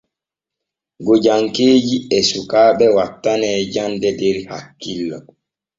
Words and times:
Gojankeeji 1.05 1.95
e 2.17 2.19
sukaaɓe 2.29 2.85
wattanee 2.97 3.59
jande 3.73 4.09
der 4.19 4.37
hakkillo. 4.49 5.17